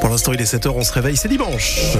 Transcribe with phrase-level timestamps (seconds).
[0.00, 1.96] Pour l'instant, il est 7h, on se réveille, c'est dimanche.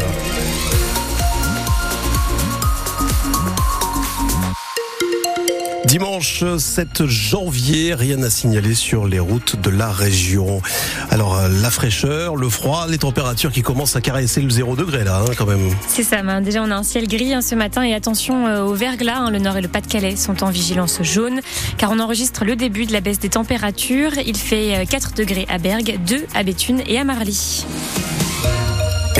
[5.90, 10.62] Dimanche 7 janvier, rien à signaler sur les routes de la région.
[11.10, 15.02] Alors euh, la fraîcheur, le froid, les températures qui commencent à caresser le 0 degré
[15.02, 15.68] là hein, quand même.
[15.88, 18.74] C'est ça, déjà on a un ciel gris hein, ce matin et attention euh, au
[18.74, 21.40] verglas, hein, le nord et le Pas-de-Calais sont en vigilance jaune
[21.76, 24.12] car on enregistre le début de la baisse des températures.
[24.24, 27.66] Il fait 4 euh, degrés à Bergue, 2 à Béthune et à Marly.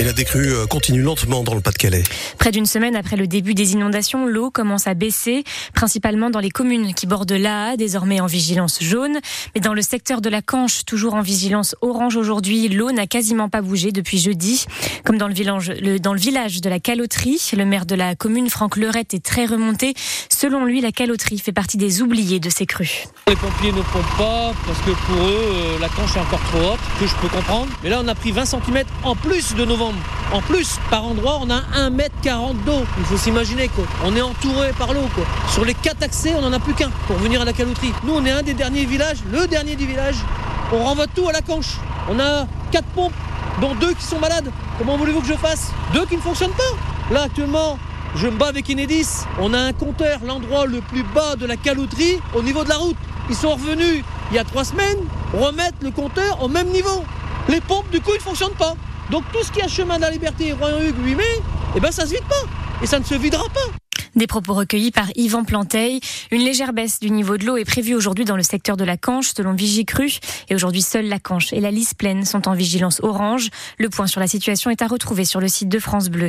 [0.01, 2.01] Et la décrue euh, continue lentement dans le Pas-de-Calais.
[2.39, 5.43] Près d'une semaine après le début des inondations, l'eau commence à baisser,
[5.75, 9.19] principalement dans les communes qui bordent l'Aa, désormais en vigilance jaune.
[9.53, 13.47] Mais dans le secteur de la Canche, toujours en vigilance orange aujourd'hui, l'eau n'a quasiment
[13.47, 14.65] pas bougé depuis jeudi.
[15.05, 18.49] Comme dans le village, dans le village de la Caloterie, le maire de la commune,
[18.49, 19.93] Franck Leurette, est très remonté.
[20.29, 23.03] Selon lui, la Caloterie fait partie des oubliés de ces crues.
[23.27, 26.73] Les pompiers ne pompent pas parce que pour eux, euh, la Canche est encore trop
[26.73, 27.67] haute, que je peux comprendre.
[27.83, 29.90] Mais là, on a pris 20 cm en plus de novembre.
[30.33, 31.59] En plus, par endroit, on a
[31.89, 32.81] 1m40 d'eau.
[32.97, 33.83] Il faut s'imaginer quoi.
[34.05, 35.03] On est entouré par l'eau.
[35.51, 37.91] Sur les quatre accès, on n'en a plus qu'un pour venir à la caloterie.
[38.03, 40.15] Nous, on est un des derniers villages, le dernier du village.
[40.71, 41.77] On renvoie tout à la canche.
[42.09, 43.13] On a quatre pompes,
[43.59, 44.49] dont deux qui sont malades.
[44.77, 45.71] Comment voulez-vous que je fasse?
[45.93, 47.13] Deux qui ne fonctionnent pas?
[47.13, 47.77] Là, actuellement,
[48.15, 49.25] je me bats avec Enedis.
[49.39, 52.77] On a un compteur, l'endroit le plus bas de la caloterie, au niveau de la
[52.77, 52.97] route.
[53.29, 54.97] Ils sont revenus il y a trois semaines
[55.33, 57.03] remettre le compteur au même niveau.
[57.49, 58.75] Les pompes, du coup, ils ne fonctionnent pas.
[59.11, 61.23] Donc tout ce qui est chemin de la liberté, Royan-Hugues, 8 mai,
[61.75, 62.47] eh ben ça se vide pas.
[62.81, 63.90] Et ça ne se videra pas.
[64.15, 66.01] Des propos recueillis par Yvan Planteil.
[66.31, 68.97] Une légère baisse du niveau de l'eau est prévue aujourd'hui dans le secteur de la
[68.97, 70.11] Canche, selon Vigicru.
[70.49, 73.49] Et aujourd'hui, seule la Canche et la Lys Plaine sont en vigilance orange.
[73.77, 76.27] Le point sur la situation est à retrouver sur le site de France Bleu.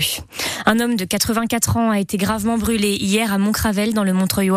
[0.65, 4.53] Un homme de 84 ans a été gravement brûlé hier à Montcravel, dans le Montreuil.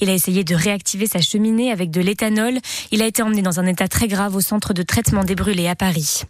[0.00, 2.58] Il a essayé de réactiver sa cheminée avec de l'éthanol.
[2.92, 5.68] Il a été emmené dans un état très grave au centre de traitement des brûlés
[5.68, 6.22] à Paris.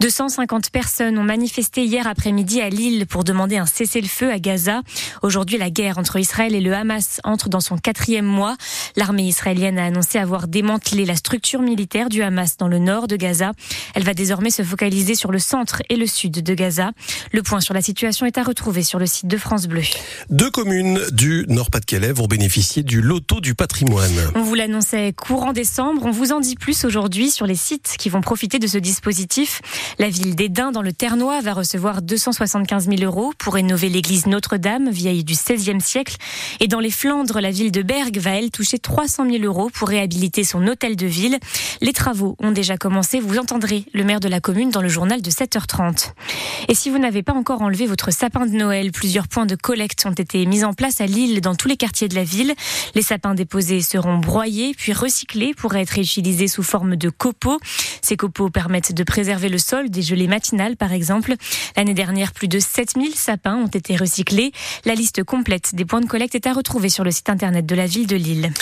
[0.00, 4.82] 250 personnes ont manifesté hier après-midi à Lille pour demander un cessez-le-feu à Gaza.
[5.22, 8.56] Aujourd'hui, la guerre entre Israël et le Hamas entre dans son quatrième mois.
[8.96, 13.16] L'armée israélienne a annoncé avoir démantelé la structure militaire du Hamas dans le nord de
[13.16, 13.52] Gaza.
[13.94, 16.90] Elle va désormais se focaliser sur le centre et le sud de Gaza.
[17.32, 19.82] Le point sur la situation est à retrouver sur le site de France Bleu.
[20.30, 24.32] Deux communes du Nord-Pas-de-Calais vont bénéficier du loto du patrimoine.
[24.34, 26.02] On vous l'annonçait courant décembre.
[26.04, 29.60] On vous en dit plus aujourd'hui sur les sites qui vont profiter de ce dispositif.
[29.98, 34.90] La ville d'Edin dans le Ternois va recevoir 275 000 euros pour rénover l'église Notre-Dame,
[34.90, 36.16] vieille du 16e siècle.
[36.60, 39.88] Et dans les Flandres, la ville de Bergue va, elle, toucher 300 000 euros pour
[39.88, 41.38] réhabiliter son hôtel de ville.
[41.80, 43.20] Les travaux ont déjà commencé.
[43.20, 46.12] Vous entendrez le maire de la commune dans le journal de 7h30.
[46.68, 50.04] Et si vous n'avez pas encore enlevé votre sapin de Noël, plusieurs points de collecte
[50.06, 52.54] ont été mis en place à Lille dans tous les quartiers de la ville.
[52.94, 57.58] Les sapins déposés seront broyés puis recyclés pour être utilisés sous forme de copeaux.
[58.02, 61.34] Ces copeaux permettent de préserver le sol des gelées matinales, par exemple.
[61.76, 64.52] L'année dernière, plus de 7000 sapins ont été recyclés.
[64.84, 67.74] La liste complète des points de collecte est à retrouver sur le site internet de
[67.74, 68.52] la ville de Lille.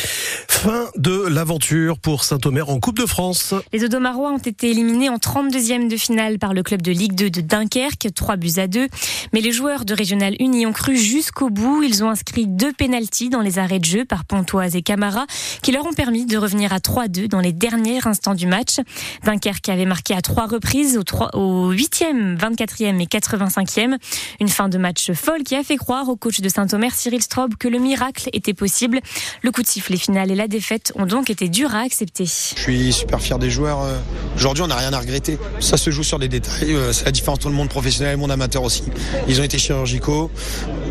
[0.49, 3.55] Fin de l'aventure pour Saint-Omer en Coupe de France.
[3.73, 7.31] Les Odomarois ont été éliminés en 32e de finale par le club de Ligue 2
[7.31, 8.89] de Dunkerque, 3 buts à 2.
[9.33, 11.83] Mais les joueurs de Régional Uni ont cru jusqu'au bout.
[11.83, 15.27] Ils ont inscrit deux pénalties dans les arrêts de jeu par Pontoise et Camara
[15.63, 18.77] qui leur ont permis de revenir à 3-2 dans les derniers instants du match.
[19.25, 23.97] Dunkerque avait marqué à trois reprises au, 3, au 8e, 24e et 85e.
[24.41, 27.55] Une fin de match folle qui a fait croire au coach de Saint-Omer Cyril Straub
[27.59, 29.01] que le miracle était possible.
[29.43, 32.25] Le coup de sifflet final et la défaite ont donc été durs à accepter.
[32.25, 33.83] Je suis super fier des joueurs.
[33.83, 33.99] Euh,
[34.37, 35.39] aujourd'hui, on n'a rien à regretter.
[35.61, 36.73] Ça se joue sur des détails.
[36.73, 38.85] Euh, c'est la différence entre le monde professionnel et le monde amateur aussi.
[39.29, 40.31] Ils ont été chirurgicaux.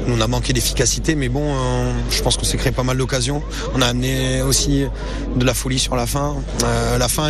[0.07, 3.41] On a manqué d'efficacité, mais bon, euh, je pense qu'on s'est créé pas mal d'occasions.
[3.73, 4.85] On a amené aussi
[5.35, 6.35] de la folie sur la fin.
[6.97, 7.29] la fin,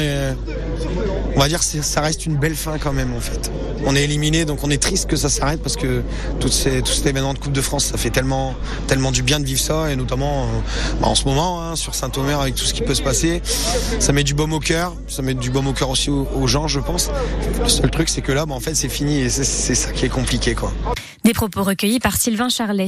[1.35, 3.51] on va dire, ça reste une belle fin quand même en fait.
[3.85, 6.03] On est éliminé, donc on est triste que ça s'arrête parce que
[6.39, 8.55] tout, ces, tout cet événement de Coupe de France, ça fait tellement,
[8.87, 10.45] tellement du bien de vivre ça, et notamment euh,
[11.01, 13.41] bah, en ce moment hein, sur Saint-Omer avec tout ce qui peut se passer.
[13.99, 16.67] Ça met du baume au cœur, ça met du baume au cœur aussi aux, gens,
[16.67, 17.09] je pense.
[17.61, 20.05] Le seul truc, c'est que là, bah, en fait, c'est fini et c'est ça qui
[20.05, 20.71] est compliqué, quoi.
[21.23, 22.87] Des propos recueillis par Sylvain Charlet.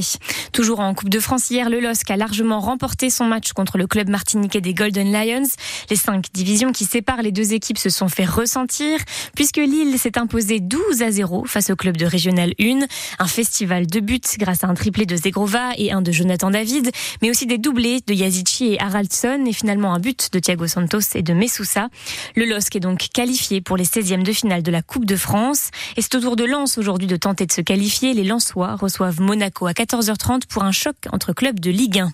[0.52, 3.86] Toujours en Coupe de France hier, le LOSC a largement remporté son match contre le
[3.86, 5.48] club martiniquais des Golden Lions.
[5.88, 8.98] Les cinq divisions qui séparent les deux équipes se sont fait ressentir
[9.34, 12.80] puisque Lille s'est imposé 12 à 0 face au club de Régional 1.
[13.18, 16.90] Un festival de buts grâce à un triplé de Zegrova et un de Jonathan David,
[17.22, 21.00] mais aussi des doublés de Yazici et Haraldson et finalement un but de Thiago Santos
[21.14, 21.88] et de Messoussa.
[22.34, 25.70] Le LOSC est donc qualifié pour les 16e de finale de la Coupe de France
[25.96, 28.25] et c'est au tour de Lens aujourd'hui de tenter de se qualifier.
[28.26, 32.12] Lensois reçoivent Monaco à 14h30 pour un choc entre clubs de Ligue 1.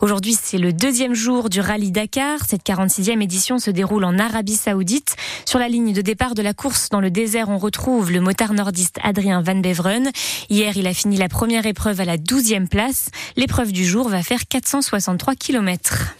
[0.00, 2.38] Aujourd'hui, c'est le deuxième jour du rallye Dakar.
[2.48, 5.16] Cette 46e édition se déroule en Arabie Saoudite.
[5.44, 8.54] Sur la ligne de départ de la course dans le désert, on retrouve le motard
[8.54, 10.10] nordiste Adrien Van Beveren.
[10.48, 13.10] Hier, il a fini la première épreuve à la 12e place.
[13.36, 16.14] L'épreuve du jour va faire 463 km.